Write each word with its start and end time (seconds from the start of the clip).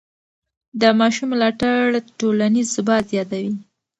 د 0.81 0.83
ماشوم 0.99 1.27
ملاتړ 1.33 1.81
ټولنیز 2.19 2.67
ثبات 2.75 3.03
زیاتوي. 3.13 3.53